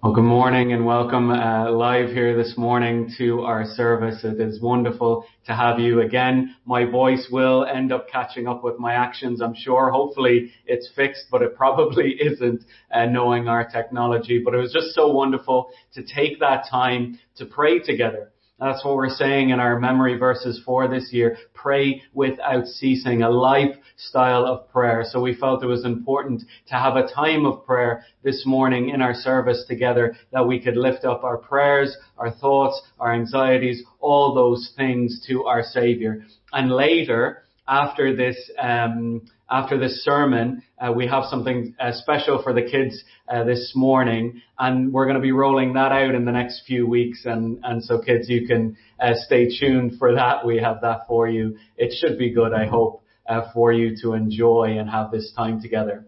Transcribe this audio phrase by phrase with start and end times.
[0.00, 4.22] Well, good morning and welcome uh, live here this morning to our service.
[4.22, 6.54] It is wonderful to have you again.
[6.64, 9.90] My voice will end up catching up with my actions, I'm sure.
[9.90, 14.40] Hopefully it's fixed, but it probably isn't uh, knowing our technology.
[14.44, 18.96] But it was just so wonderful to take that time to pray together that's what
[18.96, 21.36] we're saying in our memory verses for this year.
[21.54, 25.04] Pray without ceasing, a lifestyle of prayer.
[25.08, 29.00] So we felt it was important to have a time of prayer this morning in
[29.00, 34.34] our service together that we could lift up our prayers, our thoughts, our anxieties, all
[34.34, 36.24] those things to our Savior.
[36.52, 42.52] And later, after this, um, after this sermon, uh, we have something uh, special for
[42.52, 46.32] the kids uh, this morning, and we're going to be rolling that out in the
[46.32, 47.22] next few weeks.
[47.24, 50.44] And and so kids, you can uh, stay tuned for that.
[50.44, 51.56] We have that for you.
[51.76, 55.62] It should be good, I hope, uh, for you to enjoy and have this time
[55.62, 56.06] together.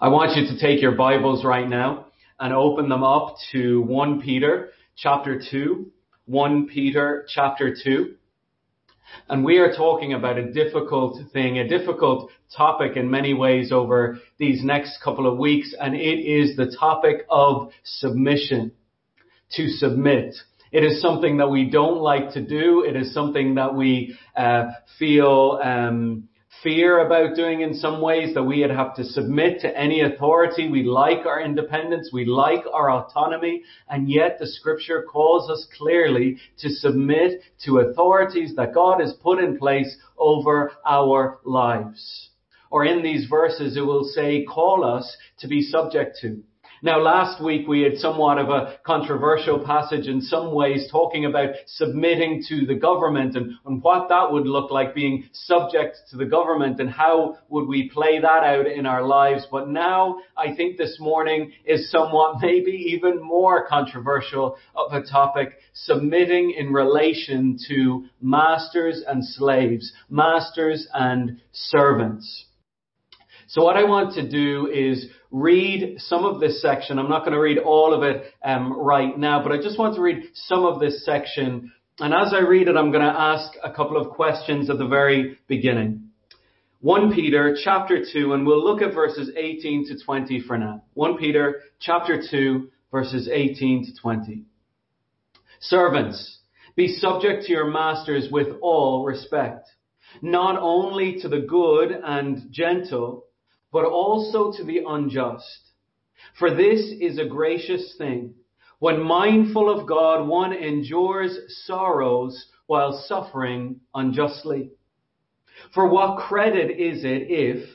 [0.00, 2.06] I want you to take your Bibles right now
[2.38, 5.90] and open them up to 1 Peter chapter 2.
[6.26, 8.14] 1 Peter chapter 2.
[9.28, 14.18] And we are talking about a difficult thing, a difficult topic in many ways over
[14.38, 18.72] these next couple of weeks, and it is the topic of submission.
[19.52, 20.34] To submit.
[20.72, 22.84] It is something that we don't like to do.
[22.86, 24.66] It is something that we uh,
[24.98, 26.28] feel um,
[26.62, 30.68] fear about doing in some ways that we would have to submit to any authority.
[30.68, 32.10] We like our independence.
[32.12, 33.62] We like our autonomy.
[33.88, 39.38] And yet the scripture calls us clearly to submit to authorities that God has put
[39.38, 42.30] in place over our lives.
[42.70, 46.42] Or in these verses, it will say, call us to be subject to.
[46.80, 51.50] Now last week we had somewhat of a controversial passage in some ways talking about
[51.66, 56.24] submitting to the government and, and what that would look like being subject to the
[56.24, 59.44] government and how would we play that out in our lives.
[59.50, 65.54] But now I think this morning is somewhat maybe even more controversial of a topic,
[65.74, 72.44] submitting in relation to masters and slaves, masters and servants.
[73.48, 76.98] So what I want to do is read some of this section.
[76.98, 79.94] I'm not going to read all of it um, right now, but I just want
[79.96, 81.72] to read some of this section.
[81.98, 84.86] And as I read it, I'm going to ask a couple of questions at the
[84.86, 86.04] very beginning.
[86.80, 90.84] 1 Peter chapter 2, and we'll look at verses 18 to 20 for now.
[90.94, 94.44] 1 Peter chapter 2, verses 18 to 20.
[95.60, 96.38] Servants,
[96.76, 99.68] be subject to your masters with all respect,
[100.22, 103.24] not only to the good and gentle,
[103.72, 105.72] but also to the unjust.
[106.38, 108.34] For this is a gracious thing.
[108.78, 111.36] When mindful of God, one endures
[111.66, 114.70] sorrows while suffering unjustly.
[115.74, 117.68] For what credit is it if,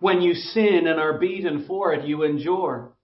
[0.00, 2.94] when you sin and are beaten for it, you endure?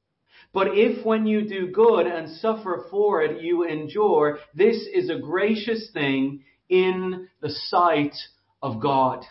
[0.52, 5.18] But if when you do good and suffer for it, you endure, this is a
[5.18, 8.16] gracious thing in the sight
[8.62, 9.24] of God.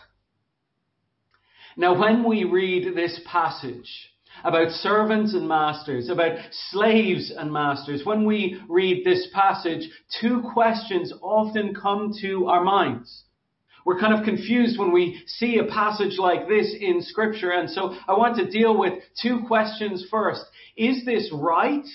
[1.76, 4.10] Now, when we read this passage
[4.42, 6.38] about servants and masters, about
[6.70, 9.88] slaves and masters, when we read this passage,
[10.20, 13.24] two questions often come to our minds.
[13.84, 17.50] We're kind of confused when we see a passage like this in scripture.
[17.50, 20.42] And so I want to deal with two questions first.
[20.76, 21.86] Is this right?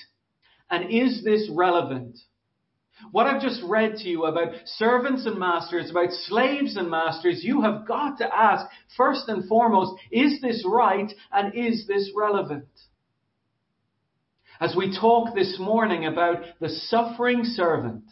[0.70, 2.18] And is this relevant?
[3.12, 7.62] What I've just read to you about servants and masters, about slaves and masters, you
[7.62, 12.68] have got to ask first and foremost, is this right and is this relevant?
[14.60, 18.04] As we talk this morning about the suffering servant,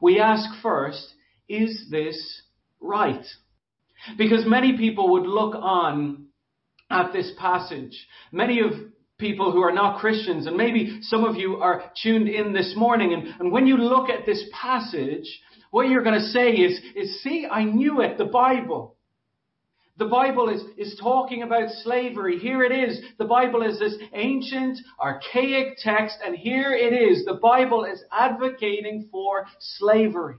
[0.00, 1.12] we ask first,
[1.48, 2.42] is this
[2.80, 3.24] right?
[4.16, 6.28] Because many people would look on
[6.90, 8.06] at this passage.
[8.32, 8.72] Many of
[9.18, 13.14] people who are not Christians, and maybe some of you are tuned in this morning,
[13.14, 15.26] and, and when you look at this passage,
[15.70, 18.96] what you're going to say is, is, see, I knew it, the Bible.
[19.96, 22.38] The Bible is, is talking about slavery.
[22.38, 23.00] Here it is.
[23.18, 27.24] The Bible is this ancient, archaic text, and here it is.
[27.24, 29.46] The Bible is advocating for
[29.78, 30.36] slavery.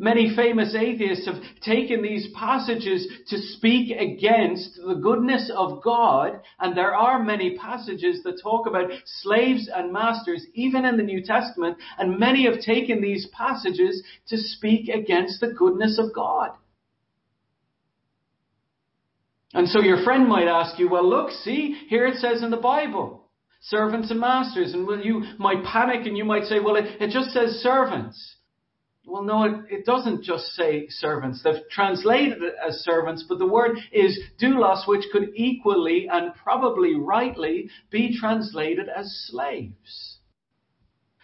[0.00, 6.76] Many famous atheists have taken these passages to speak against the goodness of God, and
[6.76, 11.78] there are many passages that talk about slaves and masters, even in the New Testament,
[11.98, 16.50] and many have taken these passages to speak against the goodness of God.
[19.52, 22.56] And so your friend might ask you, well look, see, here it says in the
[22.56, 23.24] Bible,
[23.62, 27.10] servants and masters, and well you might panic and you might say, well it, it
[27.10, 28.36] just says servants.
[29.08, 31.42] Well, no, it, it, doesn't just say servants.
[31.42, 36.94] They've translated it as servants, but the word is doulos, which could equally and probably
[36.94, 40.18] rightly be translated as slaves.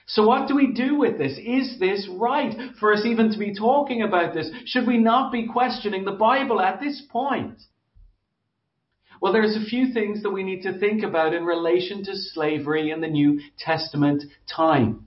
[0.07, 1.39] So what do we do with this?
[1.39, 4.51] Is this right for us even to be talking about this?
[4.65, 7.59] Should we not be questioning the Bible at this point?
[9.21, 12.91] Well, there's a few things that we need to think about in relation to slavery
[12.91, 14.23] in the New Testament
[14.55, 15.07] time.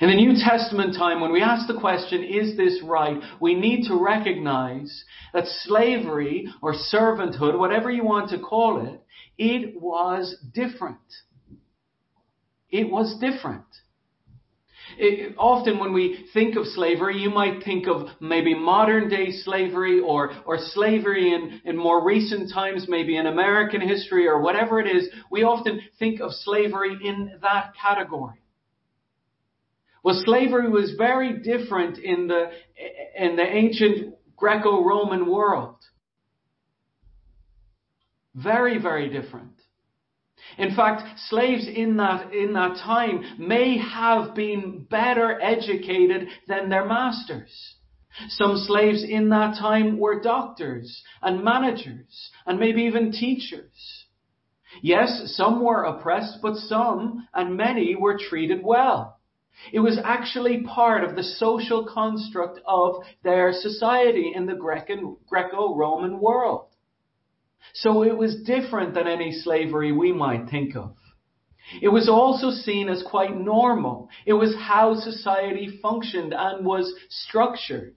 [0.00, 3.20] In the New Testament time, when we ask the question, is this right?
[3.40, 9.00] We need to recognize that slavery or servanthood, whatever you want to call it,
[9.38, 10.98] it was different.
[12.70, 13.64] It was different.
[14.98, 20.00] It, often when we think of slavery, you might think of maybe modern day slavery
[20.00, 24.88] or, or slavery in, in more recent times, maybe in American history or whatever it
[24.88, 25.08] is.
[25.30, 28.40] We often think of slavery in that category.
[30.08, 32.50] Well, slavery was very different in the,
[33.18, 35.76] in the ancient Greco-Roman world.
[38.34, 39.52] Very, very different.
[40.56, 46.86] In fact, slaves in that, in that time may have been better educated than their
[46.86, 47.74] masters.
[48.28, 54.06] Some slaves in that time were doctors and managers and maybe even teachers.
[54.80, 59.17] Yes, some were oppressed, but some and many were treated well.
[59.72, 66.66] It was actually part of the social construct of their society in the Greco-Roman world.
[67.74, 70.94] So it was different than any slavery we might think of.
[71.82, 74.08] It was also seen as quite normal.
[74.24, 77.94] It was how society functioned and was structured.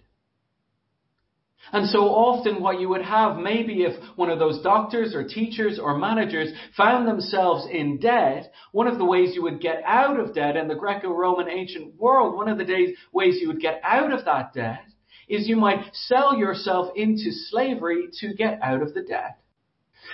[1.74, 5.80] And so often what you would have, maybe if one of those doctors or teachers
[5.80, 10.34] or managers found themselves in debt, one of the ways you would get out of
[10.34, 14.26] debt in the Greco-Roman ancient world, one of the ways you would get out of
[14.26, 14.84] that debt
[15.30, 19.38] is you might sell yourself into slavery to get out of the debt.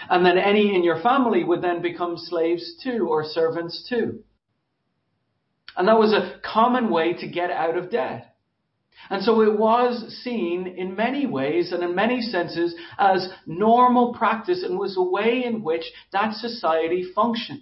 [0.09, 4.23] And then any in your family would then become slaves too or servants too.
[5.75, 8.26] And that was a common way to get out of debt.
[9.09, 14.63] And so it was seen in many ways and in many senses as normal practice
[14.63, 17.61] and was a way in which that society functioned.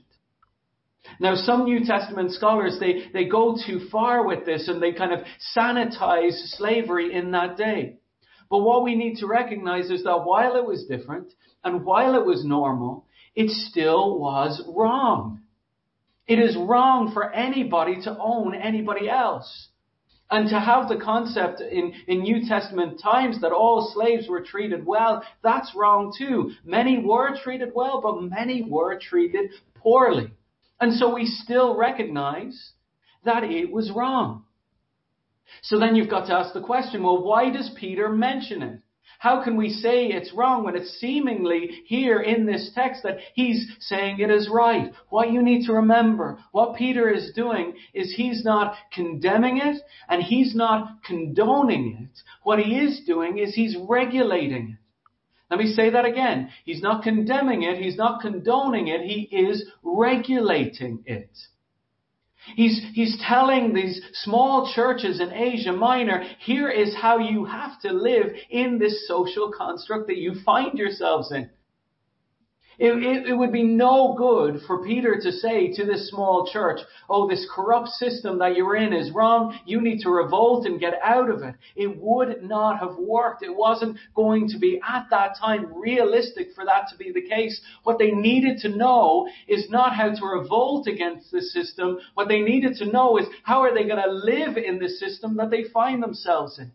[1.19, 5.13] Now, some New Testament scholars, they, they go too far with this and they kind
[5.13, 5.19] of
[5.55, 7.97] sanitize slavery in that day.
[8.49, 11.33] But what we need to recognize is that while it was different
[11.63, 13.05] and while it was normal,
[13.35, 15.41] it still was wrong.
[16.27, 19.69] It is wrong for anybody to own anybody else.
[20.31, 24.85] And to have the concept in, in New Testament times that all slaves were treated
[24.85, 26.51] well, that's wrong too.
[26.63, 30.31] Many were treated well, but many were treated poorly.
[30.81, 32.71] And so we still recognize
[33.23, 34.45] that it was wrong.
[35.61, 38.79] So then you've got to ask the question, well, why does Peter mention it?
[39.19, 43.67] How can we say it's wrong when it's seemingly here in this text that he's
[43.79, 44.91] saying it is right?
[45.09, 50.21] What you need to remember, what Peter is doing is he's not condemning it and
[50.21, 52.19] he's not condoning it.
[52.43, 54.79] What he is doing is he's regulating it.
[55.49, 56.49] Let me say that again.
[56.63, 57.77] He's not condemning it.
[57.77, 59.01] He's not condoning it.
[59.01, 61.29] He is regulating it.
[62.55, 67.91] He's, he's telling these small churches in Asia Minor, here is how you have to
[67.91, 71.49] live in this social construct that you find yourselves in.
[72.77, 76.79] It, it, it, would be no good for Peter to say to this small church,
[77.09, 79.57] oh, this corrupt system that you're in is wrong.
[79.65, 81.55] You need to revolt and get out of it.
[81.75, 83.43] It would not have worked.
[83.43, 87.61] It wasn't going to be at that time realistic for that to be the case.
[87.83, 91.99] What they needed to know is not how to revolt against the system.
[92.13, 95.37] What they needed to know is how are they going to live in the system
[95.37, 96.71] that they find themselves in.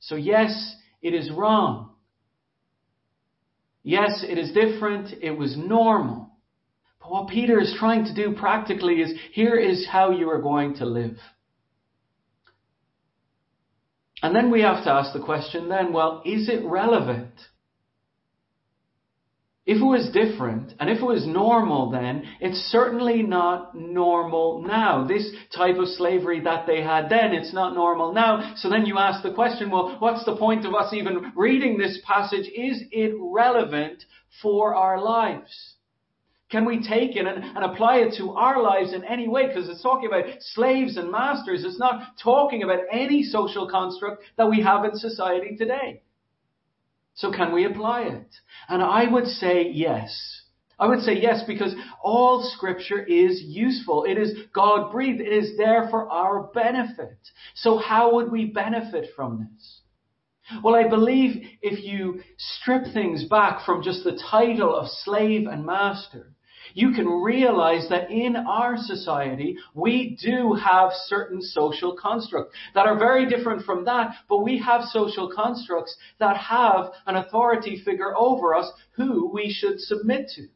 [0.00, 1.90] So yes, it is wrong.
[3.82, 5.14] Yes, it is different.
[5.22, 6.30] It was normal.
[7.00, 10.76] But what Peter is trying to do practically is here is how you are going
[10.76, 11.16] to live.
[14.22, 17.32] And then we have to ask the question then, well, is it relevant?
[19.68, 25.06] If it was different, and if it was normal then, it's certainly not normal now.
[25.06, 28.54] This type of slavery that they had then, it's not normal now.
[28.56, 32.00] So then you ask the question, well, what's the point of us even reading this
[32.06, 32.46] passage?
[32.46, 34.04] Is it relevant
[34.40, 35.74] for our lives?
[36.50, 39.48] Can we take it and, and apply it to our lives in any way?
[39.48, 41.62] Because it's talking about slaves and masters.
[41.66, 46.00] It's not talking about any social construct that we have in society today.
[47.18, 48.28] So can we apply it?
[48.68, 50.42] And I would say yes.
[50.78, 54.04] I would say yes, because all scripture is useful.
[54.04, 55.20] It is God breathed.
[55.20, 57.18] It is there for our benefit.
[57.56, 59.80] So how would we benefit from this?
[60.62, 65.66] Well, I believe if you strip things back from just the title of slave and
[65.66, 66.30] master,
[66.78, 72.96] you can realize that in our society, we do have certain social constructs that are
[72.96, 78.54] very different from that, but we have social constructs that have an authority figure over
[78.54, 80.46] us who we should submit to.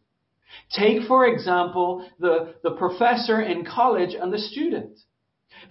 [0.73, 5.00] Take, for example, the, the professor in college and the student.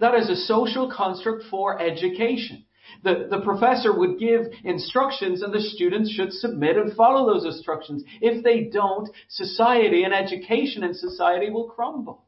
[0.00, 2.66] That is a social construct for education.
[3.02, 8.04] The, the professor would give instructions and the students should submit and follow those instructions.
[8.20, 12.24] If they don't, society and education in society will crumble.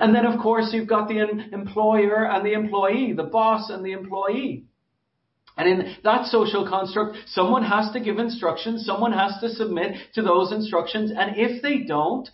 [0.00, 1.18] And then of course you've got the
[1.52, 4.64] employer and the employee, the boss and the employee.
[5.56, 10.22] And in that social construct, someone has to give instructions, someone has to submit to
[10.22, 12.28] those instructions, and if they don't,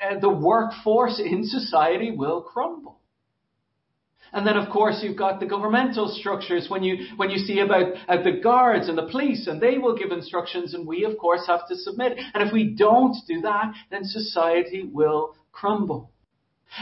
[0.00, 2.99] uh, the workforce in society will crumble.
[4.32, 7.94] And then, of course, you've got the governmental structures when you, when you see about
[8.08, 11.46] uh, the guards and the police, and they will give instructions, and we, of course,
[11.46, 12.18] have to submit.
[12.34, 16.12] And if we don't do that, then society will crumble.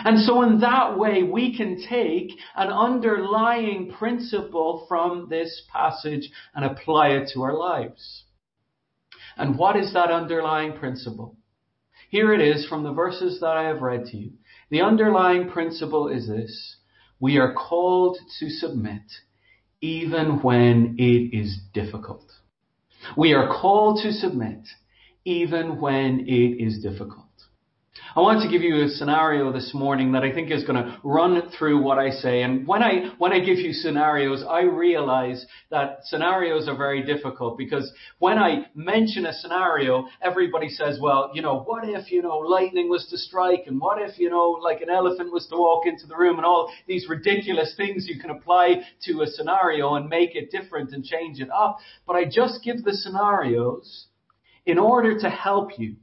[0.05, 6.65] And so in that way, we can take an underlying principle from this passage and
[6.65, 8.25] apply it to our lives.
[9.39, 11.37] And what is that underlying principle?
[12.11, 14.33] Here it is from the verses that I have read to you.
[14.71, 16.77] The underlying principle is this.
[17.21, 19.03] We are called to submit
[19.81, 22.31] even when it is difficult.
[23.17, 24.67] We are called to submit
[25.25, 27.28] even when it is difficult.
[28.17, 30.99] I want to give you a scenario this morning that I think is going to
[31.05, 32.43] run through what I say.
[32.43, 37.59] And when I, when I give you scenarios, I realize that scenarios are very difficult
[37.59, 42.39] because when I mention a scenario, everybody says, well, you know, what if, you know,
[42.39, 45.87] lightning was to strike and what if, you know, like an elephant was to walk
[45.87, 50.09] into the room and all these ridiculous things you can apply to a scenario and
[50.09, 51.79] make it different and change it up.
[52.07, 54.07] But I just give the scenarios
[54.67, 55.97] in order to help you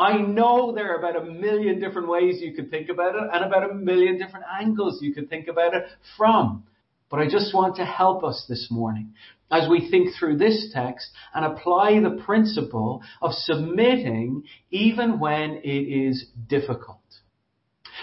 [0.00, 3.44] I know there are about a million different ways you could think about it and
[3.44, 5.84] about a million different angles you could think about it
[6.16, 6.64] from.
[7.10, 9.12] But I just want to help us this morning
[9.50, 15.68] as we think through this text and apply the principle of submitting even when it
[15.68, 16.98] is difficult.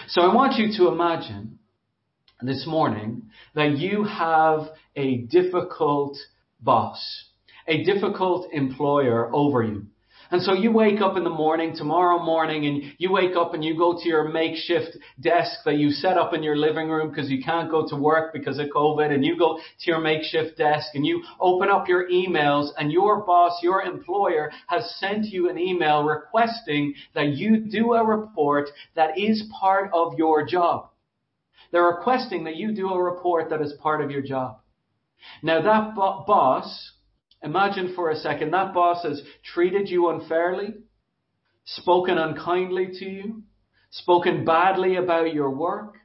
[0.08, 1.58] So I want you to imagine
[2.44, 3.24] this morning
[3.56, 6.16] that you have a difficult
[6.62, 7.26] boss,
[7.68, 9.88] a difficult employer over you.
[10.30, 13.64] And so you wake up in the morning, tomorrow morning, and you wake up and
[13.64, 17.30] you go to your makeshift desk that you set up in your living room because
[17.30, 20.88] you can't go to work because of COVID, and you go to your makeshift desk
[20.96, 25.58] and you open up your emails and your boss, your employer has sent you an
[25.58, 30.90] email requesting that you do a report that is part of your job.
[31.72, 34.60] They're requesting that you do a report that is part of your job.
[35.42, 36.92] Now that bo- boss
[37.44, 39.22] Imagine for a second that boss has
[39.54, 40.74] treated you unfairly,
[41.66, 43.44] spoken unkindly to you,
[43.92, 45.98] spoken badly about your work,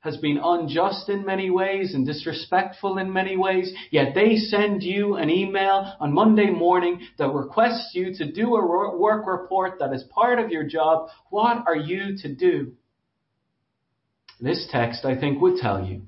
[0.00, 5.14] has been unjust in many ways and disrespectful in many ways, yet they send you
[5.14, 10.02] an email on Monday morning that requests you to do a work report that is
[10.10, 11.08] part of your job.
[11.30, 12.72] What are you to do?
[14.40, 16.02] This text, I think, would tell you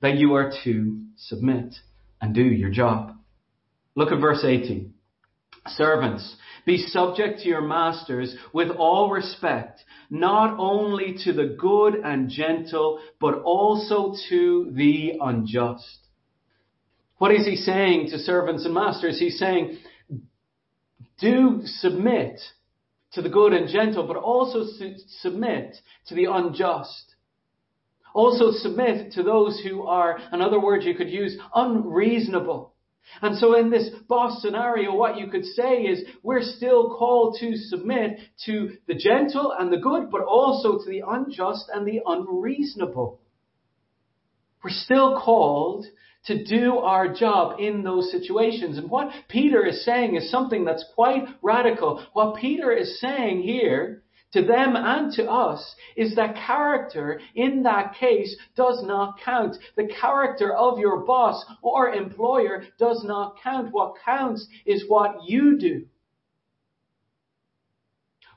[0.00, 1.74] that you are to submit
[2.22, 3.15] and do your job.
[3.96, 4.92] Look at verse 18.
[5.68, 12.28] Servants, be subject to your masters with all respect, not only to the good and
[12.28, 15.98] gentle, but also to the unjust.
[17.18, 19.18] What is he saying to servants and masters?
[19.18, 19.78] He's saying,
[21.18, 22.40] do submit
[23.12, 24.64] to the good and gentle, but also
[25.22, 25.76] submit
[26.08, 27.14] to the unjust.
[28.14, 32.74] Also submit to those who are, in other words you could use, unreasonable.
[33.22, 37.56] And so in this boss scenario, what you could say is we're still called to
[37.56, 43.20] submit to the gentle and the good, but also to the unjust and the unreasonable.
[44.62, 45.86] We're still called
[46.26, 48.78] to do our job in those situations.
[48.78, 52.04] And what Peter is saying is something that's quite radical.
[52.12, 54.02] What Peter is saying here
[54.36, 59.56] to them and to us is that character in that case does not count.
[59.76, 63.72] The character of your boss or employer does not count.
[63.72, 65.86] What counts is what you do.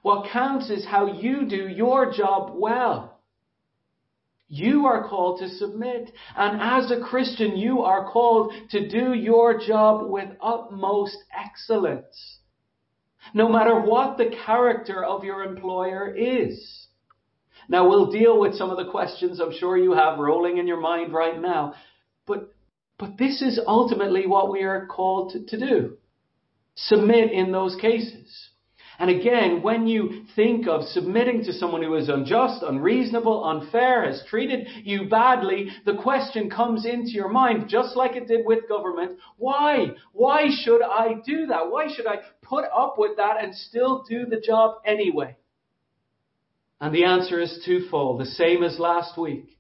[0.02, 3.20] What counts is how you do your job well.
[4.48, 6.12] You are called to submit.
[6.38, 12.39] And as a Christian, you are called to do your job with utmost excellence.
[13.34, 16.88] No matter what the character of your employer is.
[17.68, 20.80] Now we'll deal with some of the questions I'm sure you have rolling in your
[20.80, 21.74] mind right now,
[22.26, 22.54] but,
[22.98, 25.98] but this is ultimately what we are called to, to do.
[26.76, 28.49] Submit in those cases.
[29.00, 34.22] And again, when you think of submitting to someone who is unjust, unreasonable, unfair, has
[34.30, 39.18] treated you badly, the question comes into your mind, just like it did with government.
[39.38, 39.94] Why?
[40.12, 41.72] Why should I do that?
[41.72, 45.38] Why should I put up with that and still do the job anyway?
[46.82, 49.58] And the answer is twofold, the same as last week.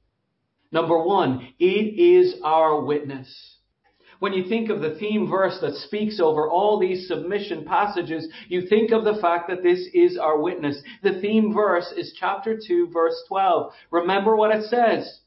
[0.69, 3.55] Number one, it is our witness.
[4.19, 8.67] When you think of the theme verse that speaks over all these submission passages, you
[8.67, 10.81] think of the fact that this is our witness.
[11.03, 13.71] The theme verse is chapter 2 verse 12.
[13.91, 15.21] Remember what it says.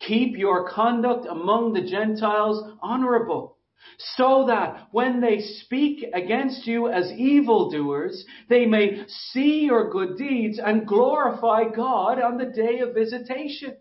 [0.00, 3.58] Keep your conduct among the Gentiles honorable
[3.98, 10.58] so that when they speak against you as evildoers, they may see your good deeds
[10.58, 13.76] and glorify God on the day of visitation.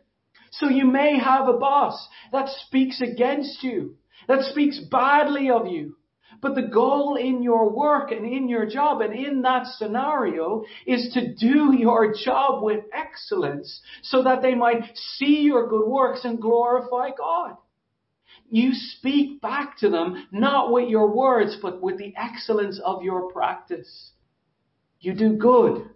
[0.51, 3.95] So you may have a boss that speaks against you
[4.27, 5.95] that speaks badly of you.
[6.41, 11.13] But the goal in your work and in your job and in that scenario is
[11.13, 16.41] to do your job with excellence so that they might see your good works and
[16.41, 17.57] glorify God.
[18.49, 23.31] You speak back to them not with your words, but with the excellence of your
[23.31, 24.11] practice.
[24.99, 25.89] You do good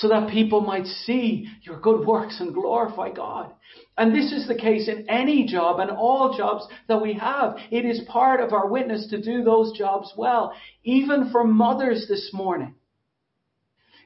[0.00, 3.52] so that people might see your good works and glorify God.
[3.96, 7.56] And this is the case in any job and all jobs that we have.
[7.70, 10.52] It is part of our witness to do those jobs well.
[10.84, 12.74] Even for mothers this morning.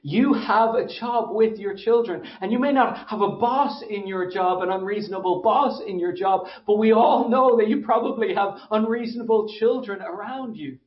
[0.03, 4.07] You have a job with your children and you may not have a boss in
[4.07, 8.35] your job, an unreasonable boss in your job, but we all know that you probably
[8.35, 10.79] have unreasonable children around you.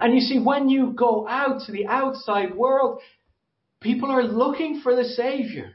[0.00, 3.00] And you see, when you go out to the outside world,
[3.82, 5.72] people are looking for the Savior.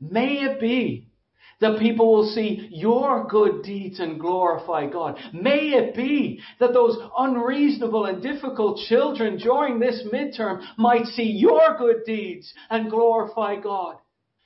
[0.00, 1.10] May it be
[1.60, 5.18] that people will see your good deeds and glorify God.
[5.32, 11.76] May it be that those unreasonable and difficult children during this midterm might see your
[11.78, 13.96] good deeds and glorify God.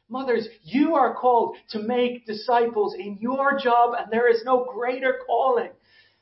[0.08, 5.20] Mothers, you are called to make disciples in your job and there is no greater
[5.26, 5.70] calling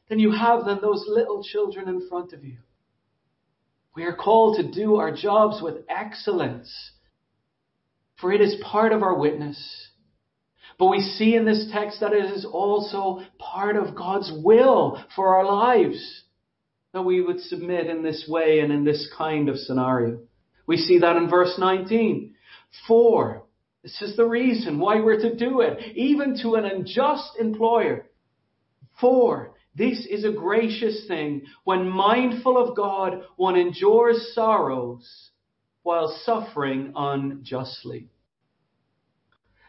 [0.08, 2.58] than you have than those little children in front of you.
[3.94, 6.72] We are called to do our jobs with excellence,
[8.20, 9.88] for it is part of our witness.
[10.78, 15.36] But we see in this text that it is also part of God's will for
[15.36, 16.22] our lives
[16.92, 20.20] that we would submit in this way and in this kind of scenario.
[20.66, 22.34] We see that in verse 19.
[22.88, 23.44] For,
[23.82, 28.06] this is the reason why we're to do it, even to an unjust employer.
[29.00, 35.30] For, this is a gracious thing when mindful of God, one endures sorrows
[35.82, 38.08] while suffering unjustly.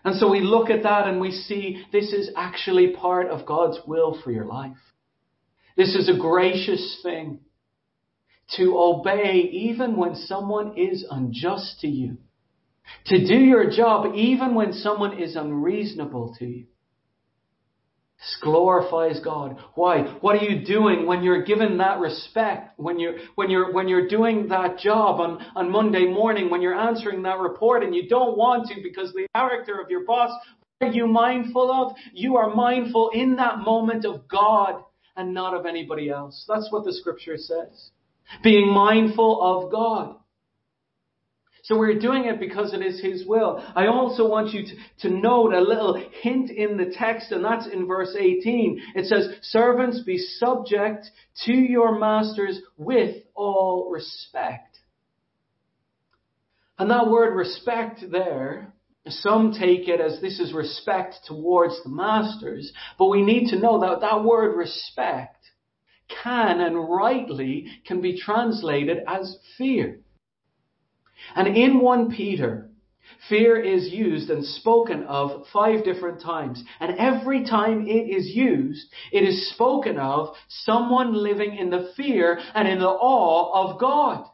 [0.03, 3.79] And so we look at that and we see this is actually part of God's
[3.87, 4.75] will for your life.
[5.77, 7.39] This is a gracious thing
[8.57, 12.17] to obey even when someone is unjust to you.
[13.05, 16.65] To do your job even when someone is unreasonable to you.
[18.41, 19.57] Glorifies God.
[19.75, 20.03] Why?
[20.21, 22.77] What are you doing when you're given that respect?
[22.77, 26.79] When you're, when you're, when you're doing that job on, on Monday morning, when you're
[26.79, 30.31] answering that report and you don't want to because the character of your boss,
[30.79, 31.93] what are you mindful of?
[32.13, 34.83] You are mindful in that moment of God
[35.15, 36.45] and not of anybody else.
[36.47, 37.91] That's what the scripture says.
[38.41, 40.15] Being mindful of God.
[41.63, 43.63] So we're doing it because it is His will.
[43.73, 47.67] I also want you to, to note a little hint in the text, and that's
[47.67, 48.81] in verse 18.
[48.95, 51.09] It says, servants be subject
[51.45, 54.77] to your masters with all respect.
[56.77, 58.73] And that word respect there,
[59.07, 63.79] some take it as this is respect towards the masters, but we need to know
[63.79, 65.37] that that word respect
[66.23, 70.02] can and rightly can be translated as fear.
[71.35, 72.69] And in 1 Peter,
[73.29, 76.63] fear is used and spoken of five different times.
[76.79, 82.39] And every time it is used, it is spoken of someone living in the fear
[82.53, 84.25] and in the awe of God.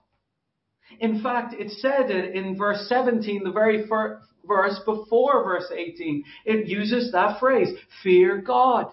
[0.99, 6.23] In fact, it said it in verse 17, the very first verse before verse 18.
[6.45, 7.69] It uses that phrase,
[8.03, 8.91] fear God.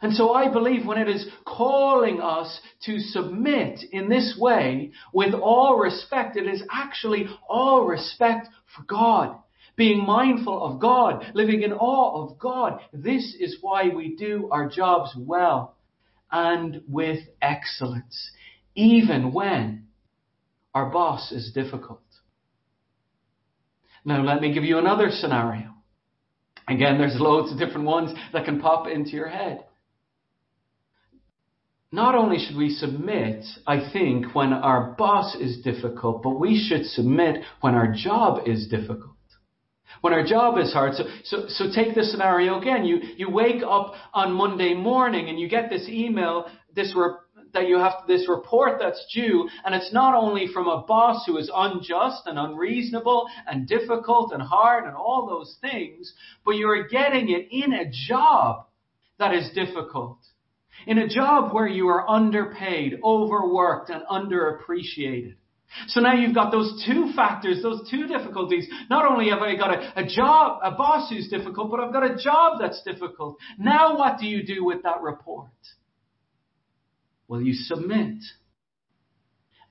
[0.00, 5.34] And so I believe when it is calling us to submit in this way, with
[5.34, 9.36] all respect, it is actually all respect for God.
[9.76, 12.80] Being mindful of God, living in awe of God.
[12.92, 15.76] This is why we do our jobs well
[16.30, 18.30] and with excellence.
[18.74, 19.86] Even when
[20.74, 22.02] our boss is difficult.
[24.04, 25.74] Now, let me give you another scenario.
[26.68, 29.64] Again, there's loads of different ones that can pop into your head.
[31.90, 36.84] Not only should we submit, I think, when our boss is difficult, but we should
[36.84, 39.14] submit when our job is difficult.
[40.02, 40.94] When our job is hard.
[40.94, 42.84] So, so, so take this scenario again.
[42.84, 46.94] You, you wake up on Monday morning and you get this email, this
[47.54, 51.38] that you have this report that's due, and it's not only from a boss who
[51.38, 56.12] is unjust and unreasonable and difficult and hard and all those things,
[56.44, 58.66] but you're getting it in a job
[59.18, 60.18] that is difficult.
[60.86, 65.34] In a job where you are underpaid, overworked, and underappreciated.
[65.88, 68.66] So now you've got those two factors, those two difficulties.
[68.88, 72.10] Not only have I got a, a, job, a boss who's difficult, but I've got
[72.10, 73.36] a job that's difficult.
[73.58, 75.50] Now what do you do with that report?
[77.26, 78.16] Well, you submit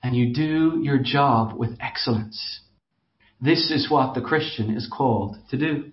[0.02, 2.60] and you do your job with excellence.
[3.40, 5.92] This is what the Christian is called to do.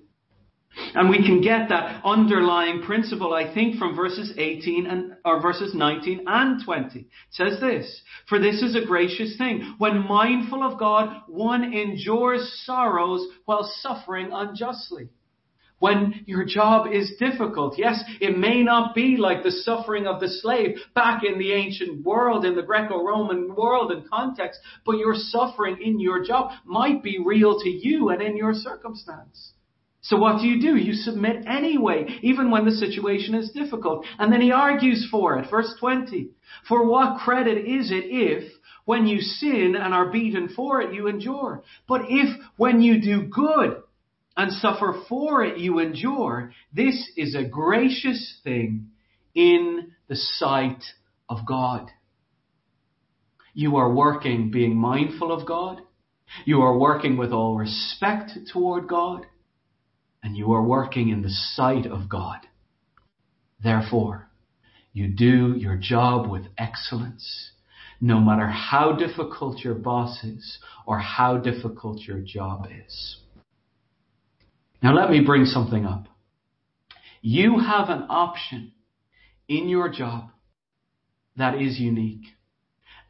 [0.94, 5.74] And we can get that underlying principle, I think, from verses 18 and, or verses
[5.74, 7.00] 19 and 20.
[7.00, 9.76] It says this, for this is a gracious thing.
[9.78, 15.10] When mindful of God, one endures sorrows while suffering unjustly.
[15.80, 20.30] When your job is difficult, yes, it may not be like the suffering of the
[20.30, 25.78] slave back in the ancient world, in the Greco-Roman world and context, but your suffering
[25.82, 29.52] in your job might be real to you and in your circumstance.
[30.06, 30.78] So what do you do?
[30.78, 34.06] You submit anyway, even when the situation is difficult.
[34.20, 35.50] And then he argues for it.
[35.50, 36.30] Verse 20.
[36.68, 38.52] For what credit is it if,
[38.86, 41.64] when you sin and are beaten for it, you endure?
[41.88, 43.82] But if, when you do good
[44.38, 48.90] and suffer for it, you endure, this is a gracious thing
[49.34, 50.84] in the sight
[51.28, 51.90] of God.
[53.56, 55.82] You are working being mindful of God.
[56.46, 59.26] You are working with all respect toward God
[60.26, 62.40] and you are working in the sight of God.
[63.64, 64.28] Therefore,
[64.92, 67.52] you do your job with excellence,
[68.02, 70.58] no matter how difficult your boss is
[70.88, 73.18] or how difficult your job is.
[74.82, 76.08] Now let me bring something up.
[77.22, 78.72] You have an option
[79.48, 80.32] in your job
[81.38, 82.26] that is unique.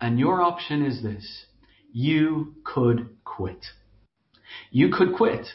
[0.01, 1.45] And your option is this.
[1.93, 3.65] You could quit.
[4.69, 5.47] You could quit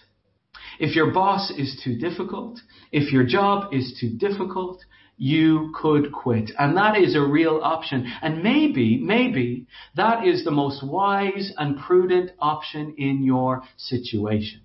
[0.80, 2.58] if your boss is too difficult,
[2.90, 4.82] if your job is too difficult,
[5.18, 6.50] you could quit.
[6.58, 8.10] And that is a real option.
[8.22, 14.62] And maybe, maybe that is the most wise and prudent option in your situation.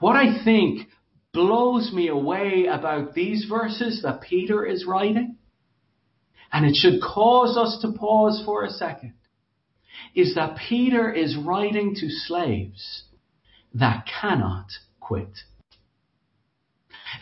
[0.00, 0.88] What I think
[1.34, 5.36] blows me away about these verses that Peter is writing,
[6.50, 9.12] and it should cause us to pause for a second,
[10.14, 13.04] is that Peter is writing to slaves
[13.74, 14.68] that cannot
[15.06, 15.28] quit.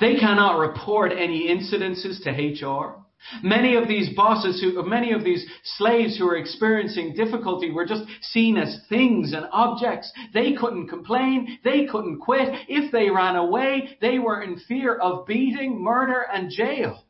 [0.01, 3.05] They cannot report any incidences to HR.
[3.43, 8.05] Many of these bosses who, many of these slaves who are experiencing difficulty were just
[8.21, 10.13] seen as things and objects.
[10.35, 11.59] They couldn't complain.
[11.65, 12.49] They couldn't quit.
[12.69, 17.05] If they ran away, they were in fear of beating, murder, and jail.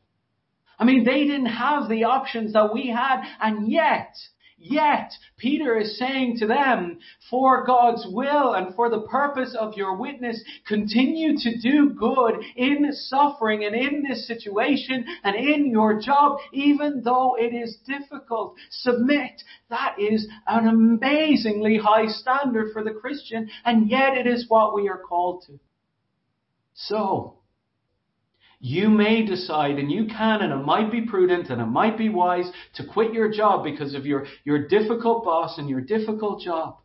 [0.79, 4.15] I mean, they didn't have the options that we had, and yet,
[4.67, 6.97] Yet, Peter is saying to them,
[7.29, 12.91] for God's will and for the purpose of your witness, continue to do good in
[12.91, 18.55] suffering and in this situation and in your job, even though it is difficult.
[18.71, 19.43] Submit.
[19.69, 24.89] That is an amazingly high standard for the Christian, and yet it is what we
[24.89, 25.59] are called to.
[26.73, 27.37] So,
[28.65, 32.09] you may decide, and you can, and it might be prudent and it might be
[32.09, 36.79] wise to quit your job because of your, your difficult boss and your difficult job.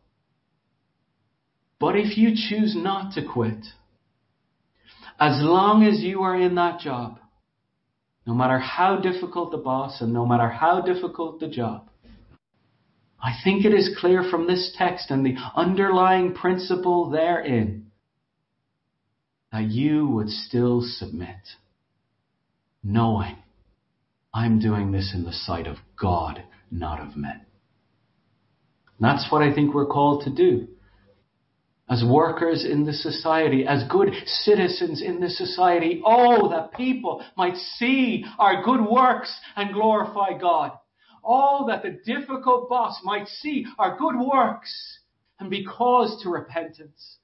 [1.79, 3.65] But if you choose not to quit,
[5.19, 7.17] as long as you are in that job,
[8.27, 11.89] no matter how difficult the boss and no matter how difficult the job,
[13.19, 17.87] I think it is clear from this text and the underlying principle therein
[19.51, 21.39] that you would still submit
[22.83, 23.37] knowing
[24.33, 27.45] I'm doing this in the sight of God, not of men.
[28.99, 30.67] That's what I think we're called to do.
[31.89, 37.57] As workers in the society, as good citizens in the society, oh, that people might
[37.57, 40.71] see our good works and glorify God.
[41.23, 44.99] Oh, that the difficult boss might see our good works
[45.39, 47.17] and be caused to repentance.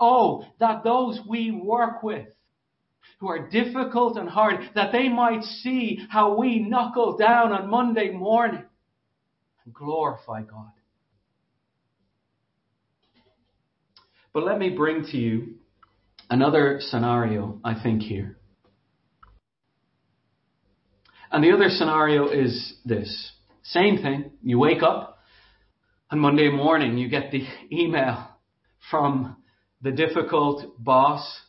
[0.00, 2.28] Oh, that those we work with
[3.24, 8.10] who are difficult and hard, that they might see how we knuckle down on Monday
[8.10, 8.66] morning
[9.64, 10.72] and glorify God.
[14.34, 15.54] But let me bring to you
[16.28, 18.36] another scenario, I think, here.
[21.32, 23.32] And the other scenario is this.
[23.62, 24.32] Same thing.
[24.42, 25.18] You wake up
[26.10, 28.28] on Monday morning, you get the email
[28.90, 29.38] from
[29.80, 31.40] the difficult boss,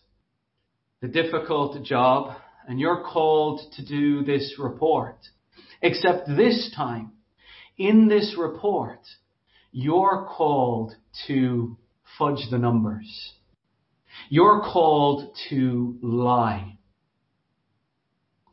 [1.01, 2.36] the difficult job,
[2.67, 5.17] and you're called to do this report.
[5.81, 7.12] Except this time,
[7.77, 9.01] in this report,
[9.71, 10.93] you're called
[11.27, 11.77] to
[12.17, 13.34] fudge the numbers.
[14.29, 16.77] You're called to lie.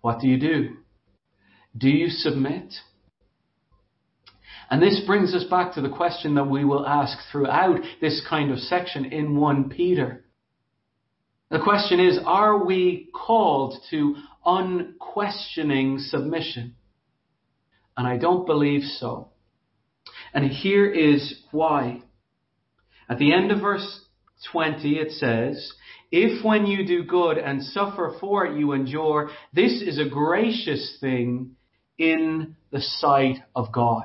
[0.00, 0.76] What do you do?
[1.76, 2.74] Do you submit?
[4.68, 8.50] And this brings us back to the question that we will ask throughout this kind
[8.50, 10.21] of section in 1 Peter.
[11.52, 16.76] The question is, are we called to unquestioning submission?
[17.94, 19.28] And I don't believe so.
[20.32, 22.04] And here is why.
[23.06, 24.00] At the end of verse
[24.50, 25.72] 20 it says,
[26.10, 30.96] if when you do good and suffer for it you endure, this is a gracious
[31.02, 31.56] thing
[31.98, 34.04] in the sight of God.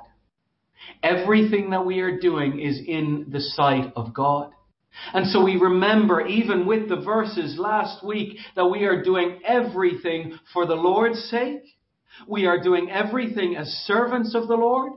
[1.02, 4.52] Everything that we are doing is in the sight of God.
[5.14, 10.38] And so we remember, even with the verses last week, that we are doing everything
[10.54, 11.64] for the Lord's sake.
[12.28, 14.94] We are doing everything as servants of the Lord.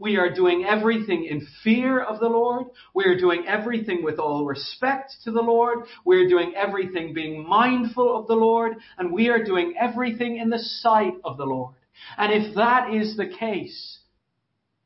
[0.00, 2.66] We are doing everything in fear of the Lord.
[2.94, 5.86] We are doing everything with all respect to the Lord.
[6.04, 8.74] We are doing everything being mindful of the Lord.
[8.98, 11.74] And we are doing everything in the sight of the Lord.
[12.18, 13.98] And if that is the case,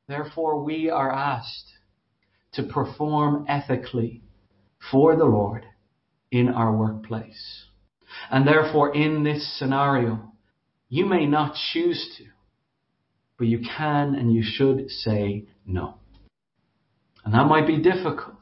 [0.07, 1.73] therefore we are asked
[2.53, 4.23] to perform ethically
[4.91, 5.65] for the Lord
[6.31, 7.65] in our workplace.
[8.31, 10.33] And therefore in this scenario,
[10.89, 12.25] you may not choose to,
[13.39, 15.95] but you can and you should say no.
[17.25, 18.37] And that might be difficult,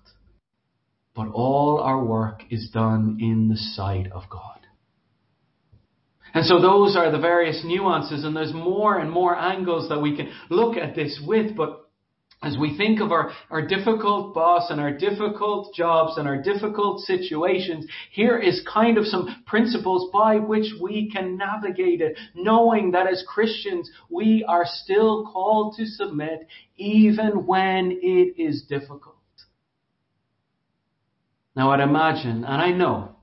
[1.15, 4.61] but all our work is done in the sight of God.
[6.33, 10.17] And so those are the various nuances and there's more and more angles that we
[10.17, 11.90] can look at this with, but
[12.43, 17.01] as we think of our, our difficult boss and our difficult jobs and our difficult
[17.01, 23.07] situations, here is kind of some principles by which we can navigate it, knowing that
[23.07, 26.47] as Christians, we are still called to submit
[26.79, 29.17] even when it is difficult.
[31.55, 33.17] Now I'd imagine, and I know,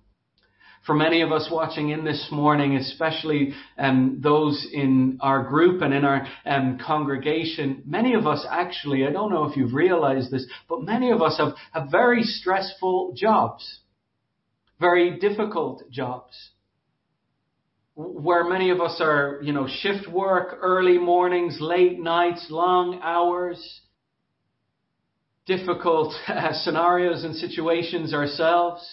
[0.88, 5.94] for many of us watching in this morning, especially um, those in our group and
[5.94, 10.48] in our um, congregation, many of us actually, I don't know if you've realized this,
[10.70, 13.82] but many of us have, have very stressful jobs,
[14.80, 16.52] very difficult jobs.
[17.96, 23.82] Where many of us are, you know, shift work, early mornings, late nights, long hours,
[25.46, 28.88] difficult uh, scenarios and situations ourselves.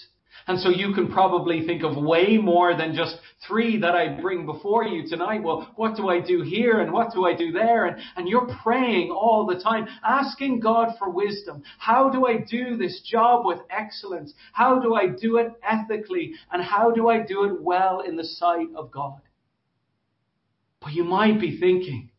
[0.47, 4.45] And so you can probably think of way more than just three that I bring
[4.45, 5.43] before you tonight.
[5.43, 7.87] Well, what do I do here and what do I do there?
[7.87, 11.63] And, and you're praying all the time, asking God for wisdom.
[11.79, 14.35] How do I do this job with excellence?
[14.53, 16.35] How do I do it ethically?
[16.53, 19.21] And how do I do it well in the sight of God?
[20.81, 22.11] But you might be thinking,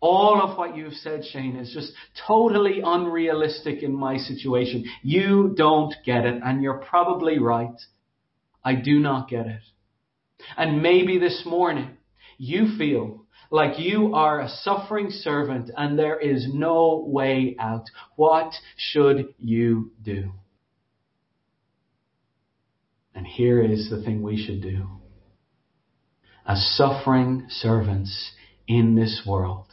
[0.00, 1.92] all of what you've said, Shane, is just
[2.26, 4.84] totally unrealistic in my situation.
[5.02, 7.80] You don't get it, and you're probably right.
[8.64, 9.62] I do not get it.
[10.56, 11.96] And maybe this morning
[12.38, 17.84] you feel like you are a suffering servant and there is no way out.
[18.16, 20.32] What should you do?
[23.14, 24.88] And here is the thing we should do.
[26.46, 28.32] As suffering servants
[28.68, 29.65] in this world,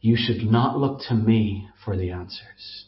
[0.00, 2.86] you should not look to me for the answers.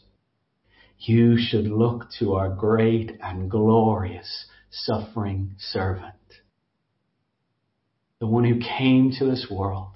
[0.97, 6.15] You should look to our great and glorious suffering servant.
[8.19, 9.91] The one who came to this world.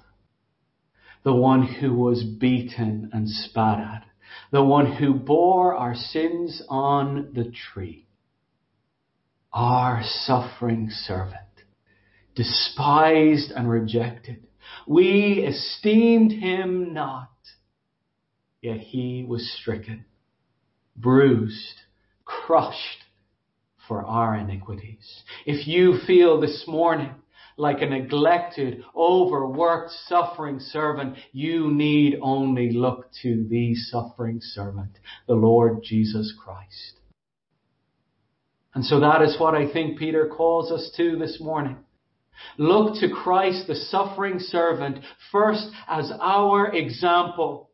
[1.24, 4.04] The one who was beaten and spat at.
[4.52, 8.06] The one who bore our sins on the tree.
[9.52, 11.34] Our suffering servant.
[12.36, 14.47] Despised and rejected
[14.86, 17.30] we esteemed him not,
[18.60, 20.04] yet he was stricken,
[20.96, 21.80] bruised,
[22.24, 23.04] crushed
[23.86, 25.22] for our iniquities.
[25.46, 27.14] If you feel this morning
[27.56, 35.34] like a neglected, overworked, suffering servant, you need only look to the suffering servant, the
[35.34, 37.00] Lord Jesus Christ.
[38.74, 41.78] And so that is what I think Peter calls us to this morning.
[42.56, 47.68] Look to Christ, the suffering servant, first as our example.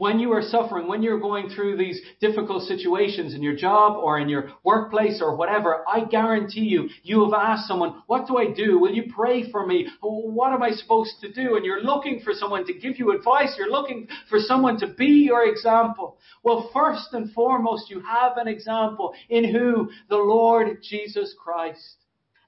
[0.00, 4.18] when you are suffering, when you're going through these difficult situations in your job or
[4.18, 8.50] in your workplace or whatever, I guarantee you, you have asked someone, what do I
[8.50, 8.78] do?
[8.78, 9.88] Will you pray for me?
[10.00, 11.56] What am I supposed to do?
[11.56, 13.54] And you're looking for someone to give you advice.
[13.58, 16.16] You're looking for someone to be your example.
[16.42, 19.90] Well, first and foremost, you have an example in who?
[20.08, 21.96] The Lord Jesus Christ.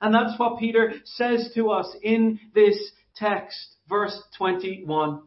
[0.03, 2.77] And that's what Peter says to us in this
[3.15, 5.23] text, verse 21.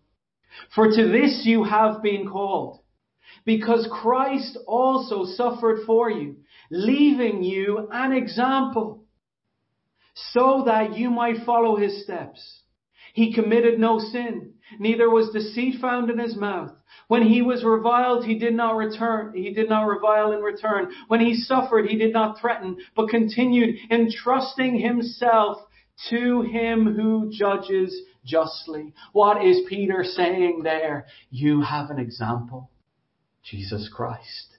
[0.76, 2.82] For to this you have been called,
[3.46, 6.38] because Christ also suffered for you,
[6.70, 9.06] leaving you an example,
[10.14, 12.62] so that you might follow his steps.
[13.16, 16.72] He committed no sin, neither was deceit found in his mouth.
[17.08, 20.92] When he was reviled, he did not return, he did not revile in return.
[21.08, 25.60] When he suffered, he did not threaten, but continued entrusting himself
[26.10, 28.94] to him who judges justly.
[29.14, 31.06] What is Peter saying there?
[31.32, 32.70] You have an example.
[33.44, 34.55] Jesus Christ.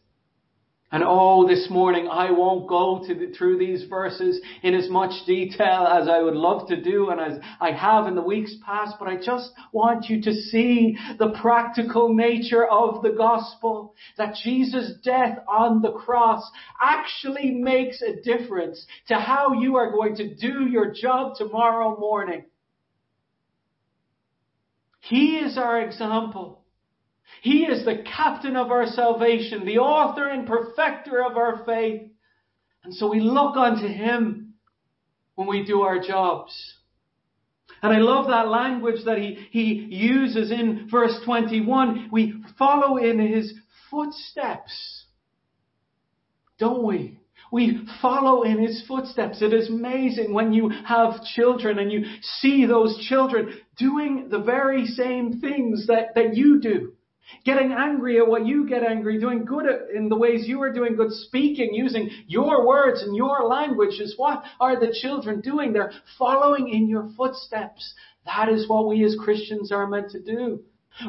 [0.93, 5.85] And oh, this morning I won't go the, through these verses in as much detail
[5.85, 9.09] as I would love to do and as I have in the weeks past, but
[9.09, 13.97] I just want you to see the practical nature of the gospel.
[14.17, 16.49] That Jesus' death on the cross
[16.81, 22.45] actually makes a difference to how you are going to do your job tomorrow morning.
[25.01, 26.63] He is our example.
[27.43, 32.03] He is the captain of our salvation, the author and perfecter of our faith.
[32.85, 34.55] And so we look unto Him
[35.35, 36.55] when we do our jobs.
[37.83, 42.09] And I love that language that he, he uses in verse 21.
[42.11, 43.53] We follow in His
[43.91, 45.05] footsteps.
[46.59, 47.19] Don't we?
[47.53, 49.41] We follow in his footsteps.
[49.41, 52.05] It is amazing when you have children and you
[52.41, 56.93] see those children doing the very same things that, that you do.
[57.45, 60.95] Getting angry at what you get angry, doing good in the ways you are doing
[60.95, 65.73] good, speaking, using your words and your language is what are the children doing?
[65.73, 67.95] They're following in your footsteps.
[68.25, 70.61] That is what we as Christians are meant to do.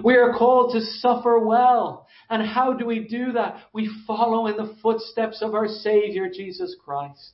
[0.04, 2.08] We are called to suffer well.
[2.30, 3.58] And how do we do that?
[3.74, 7.34] We follow in the footsteps of our Savior, Jesus Christ.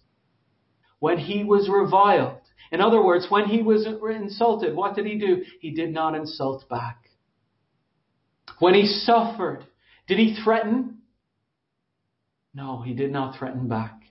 [1.00, 2.40] When he was reviled,
[2.72, 5.44] in other words, when he was insulted, what did he do?
[5.60, 7.03] He did not insult back.
[8.64, 9.66] When he suffered,
[10.08, 11.00] did he threaten?
[12.54, 14.04] No, he did not threaten back.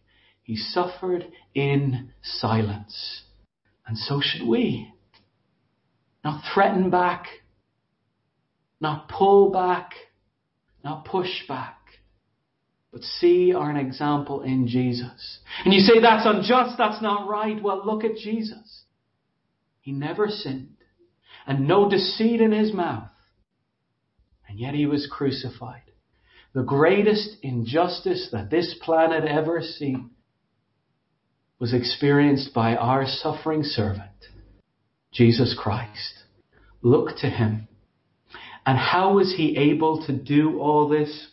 [0.43, 3.23] He suffered in silence.
[3.87, 4.93] And so should we.
[6.23, 7.29] Not threaten back,
[8.79, 9.95] not pull back,
[10.85, 11.79] not push back,
[12.93, 15.39] but see our example in Jesus.
[15.65, 17.57] And you say that's unjust, that's not right.
[17.63, 18.83] Well, look at Jesus.
[19.81, 20.77] He never sinned
[21.47, 23.09] and no deceit in his mouth.
[24.53, 25.81] And yet he was crucified.
[26.53, 30.11] The greatest injustice that this planet ever seen
[31.59, 34.11] was experienced by our suffering servant,
[35.11, 36.25] Jesus Christ.
[36.83, 37.67] Look to him.
[38.67, 41.29] And how was he able to do all this?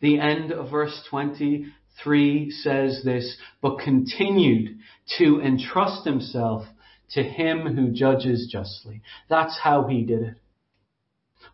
[0.00, 4.78] The end of verse 23 says this, but continued
[5.18, 6.66] to entrust himself
[7.10, 9.02] to him who judges justly.
[9.28, 10.36] That's how he did it.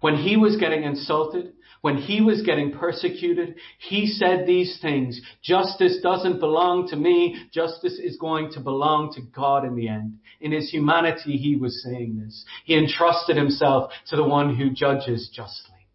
[0.02, 5.20] When he was getting insulted, when he was getting persecuted, he said these things.
[5.42, 7.36] Justice doesn't belong to me.
[7.52, 10.18] Justice is going to belong to God in the end.
[10.40, 12.44] In his humanity, he was saying this.
[12.64, 15.86] He entrusted himself to the one who judges justly.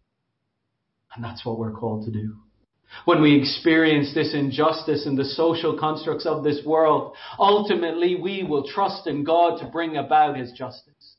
[1.14, 2.36] And that's what we're called to do.
[3.04, 8.66] When we experience this injustice in the social constructs of this world, ultimately we will
[8.66, 11.16] trust in God to bring about his justice.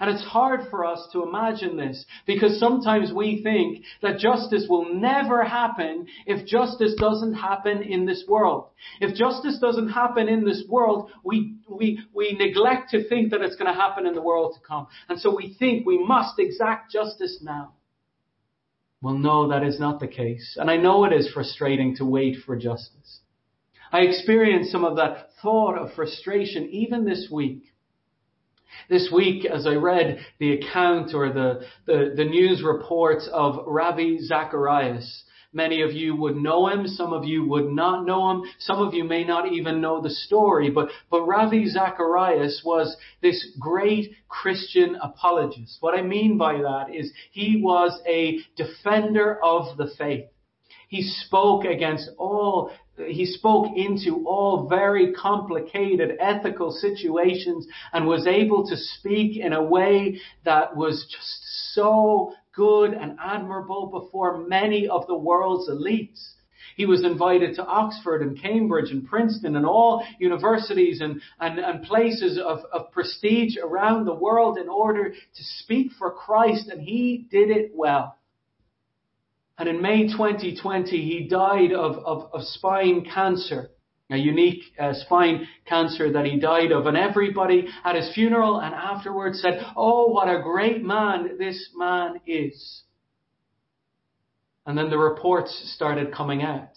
[0.00, 4.94] And it's hard for us to imagine this because sometimes we think that justice will
[4.94, 8.68] never happen if justice doesn't happen in this world.
[9.00, 13.56] If justice doesn't happen in this world, we, we, we neglect to think that it's
[13.56, 14.86] going to happen in the world to come.
[15.08, 17.72] And so we think we must exact justice now.
[19.00, 20.56] Well, no, that is not the case.
[20.60, 23.20] And I know it is frustrating to wait for justice.
[23.92, 27.62] I experienced some of that thought of frustration even this week
[28.88, 34.18] this week, as I read the account or the, the, the news reports of Ravi
[34.20, 36.86] Zacharias, Many of you would know him.
[36.86, 38.42] Some of you would not know him.
[38.58, 40.70] Some of you may not even know the story.
[40.70, 45.78] But, but Ravi Zacharias was this great Christian apologist.
[45.80, 50.26] What I mean by that is he was a defender of the faith.
[50.88, 52.70] He spoke against all
[53.06, 59.62] he spoke into all very complicated ethical situations and was able to speak in a
[59.62, 66.32] way that was just so good and admirable before many of the world's elites.
[66.76, 71.82] He was invited to Oxford and Cambridge and Princeton and all universities and, and, and
[71.82, 77.26] places of, of prestige around the world in order to speak for Christ, and he
[77.30, 78.17] did it well.
[79.58, 83.70] And in May 2020, he died of, of, of spine cancer,
[84.10, 86.86] a unique uh, spine cancer that he died of.
[86.86, 92.20] And everybody at his funeral and afterwards said, Oh, what a great man this man
[92.26, 92.82] is.
[94.64, 96.72] And then the reports started coming out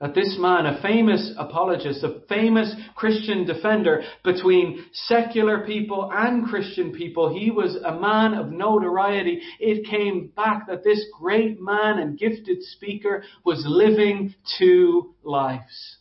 [0.00, 6.92] that this man, a famous apologist, a famous Christian defender between secular people and Christian
[6.92, 9.40] people, he was a man of notoriety.
[9.58, 15.96] It came back that this great man and gifted speaker was living two lives.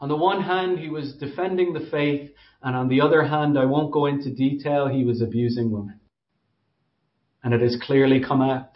[0.00, 2.30] On the one hand, he was defending the faith,
[2.62, 6.00] and on the other hand, I won't go into detail, he was abusing women.
[7.42, 8.72] And it has clearly come out.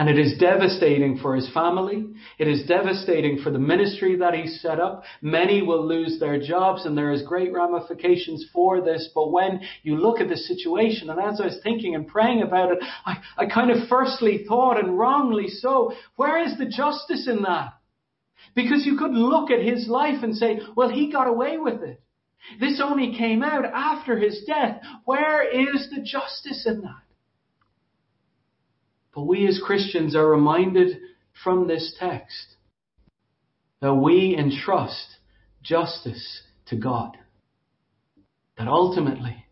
[0.00, 2.06] And it is devastating for his family.
[2.38, 5.02] It is devastating for the ministry that he set up.
[5.20, 9.10] Many will lose their jobs and there is great ramifications for this.
[9.14, 12.72] But when you look at the situation, and as I was thinking and praying about
[12.72, 17.42] it, I, I kind of firstly thought, and wrongly so, where is the justice in
[17.42, 17.74] that?
[18.54, 22.00] Because you could look at his life and say, well, he got away with it.
[22.58, 24.80] This only came out after his death.
[25.04, 27.09] Where is the justice in that?
[29.14, 30.98] But we as Christians are reminded
[31.42, 32.56] from this text
[33.80, 35.16] that we entrust
[35.62, 37.16] justice to God.
[38.58, 39.46] That ultimately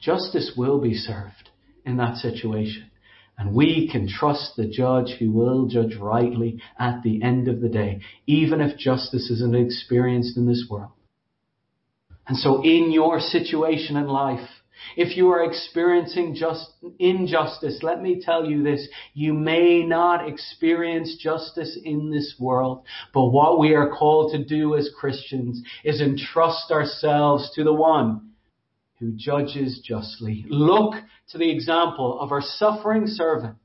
[0.00, 1.50] justice will be served
[1.84, 2.90] in that situation.
[3.36, 7.68] And we can trust the judge who will judge rightly at the end of the
[7.68, 10.90] day, even if justice isn't experienced in this world.
[12.26, 14.48] And so in your situation in life,
[14.96, 21.16] if you are experiencing just injustice, let me tell you this, you may not experience
[21.16, 26.70] justice in this world, but what we are called to do as Christians is entrust
[26.70, 28.32] ourselves to the one
[28.98, 30.44] who judges justly.
[30.48, 30.94] Look
[31.30, 33.58] to the example of our suffering servant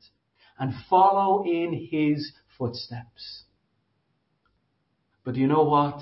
[0.59, 3.43] and follow in his footsteps.
[5.23, 6.01] But you know what?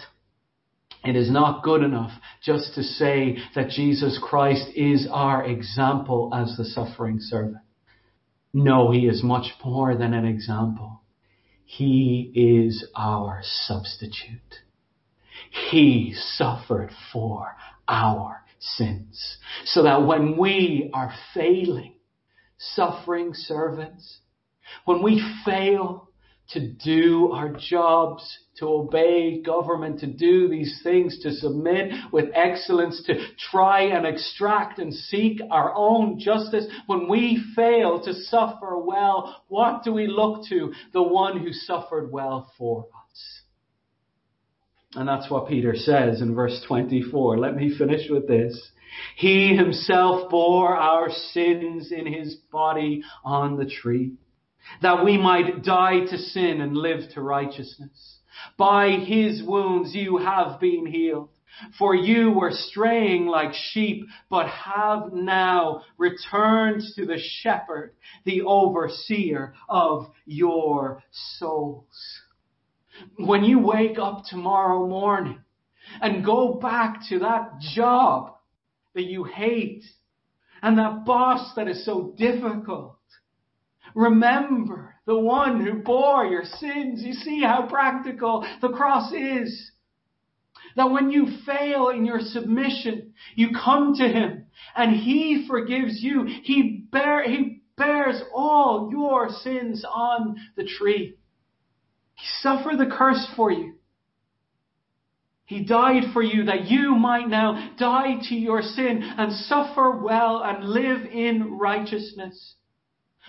[1.04, 2.12] It is not good enough
[2.44, 7.64] just to say that Jesus Christ is our example as the suffering servant.
[8.54, 11.02] No, he is much more than an example.
[11.66, 14.60] He is our substitute.
[15.72, 17.56] He suffered for
[17.88, 21.96] our sins so that when we are failing,
[22.58, 24.20] suffering servants,
[24.86, 26.10] when we fail
[26.50, 33.02] to do our jobs, to obey government, to do these things, to submit with excellence,
[33.06, 33.14] to
[33.52, 36.66] try and extract and seek our own justice.
[36.86, 40.74] When we fail to suffer well, what do we look to?
[40.94, 43.42] The one who suffered well for us.
[44.94, 47.40] And that's what Peter says in verse 24.
[47.40, 48.72] Let me finish with this.
[49.16, 54.16] He himself bore our sins in his body on the tree
[54.82, 58.20] that we might die to sin and live to righteousness.
[58.58, 61.30] By his wounds you have been healed.
[61.78, 67.94] For you were straying like sheep, but have now returned to the shepherd,
[68.26, 72.22] the overseer of your souls.
[73.18, 75.44] When you wake up tomorrow morning
[76.02, 78.36] and go back to that job
[78.94, 79.84] that you hate
[80.62, 82.98] and that boss that is so difficult
[83.96, 87.02] Remember the one who bore your sins.
[87.04, 89.72] You see how practical the cross is.
[90.76, 96.26] That when you fail in your submission, you come to Him and He forgives you.
[96.44, 101.16] He, bear, he bears all your sins on the tree.
[102.16, 103.76] He suffered the curse for you.
[105.46, 110.42] He died for you that you might now die to your sin and suffer well
[110.42, 112.56] and live in righteousness.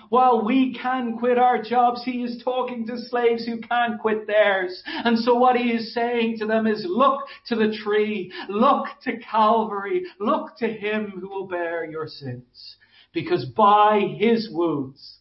[0.08, 4.82] While we can quit our jobs, he is talking to slaves who can't quit theirs.
[4.86, 9.18] And so what he is saying to them is look to the tree, look to
[9.18, 12.76] Calvary, look to him who will bear your sins.
[13.12, 15.18] Because by his wounds,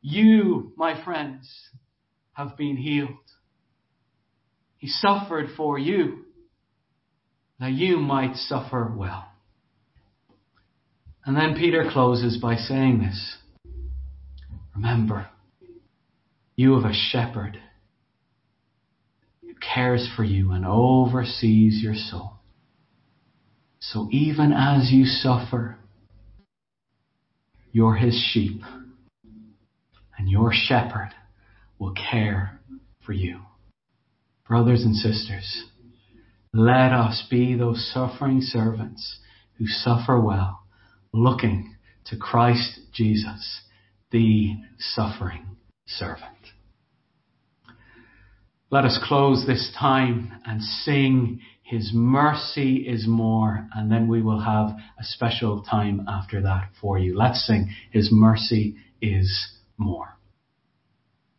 [0.00, 1.48] you, my friends,
[2.32, 3.10] have been healed.
[4.78, 6.24] He suffered for you
[7.58, 9.26] that you might suffer well.
[11.24, 13.36] And then Peter closes by saying this.
[14.82, 15.28] Remember,
[16.56, 17.58] you have a shepherd
[19.42, 22.38] who cares for you and oversees your soul.
[23.78, 25.76] So even as you suffer,
[27.72, 28.62] You're his sheep,
[30.18, 31.10] and your shepherd
[31.78, 32.58] will care
[33.06, 33.40] for you.
[34.48, 35.66] Brothers and sisters,
[36.52, 39.18] let us be those suffering servants
[39.58, 40.62] who suffer well,
[41.12, 41.76] looking
[42.06, 43.60] to Christ Jesus,
[44.10, 45.56] the suffering
[45.86, 46.24] servant.
[48.70, 54.40] Let us close this time and sing His mercy is more, and then we will
[54.40, 57.16] have a special time after that for you.
[57.16, 60.19] Let's sing His mercy is more.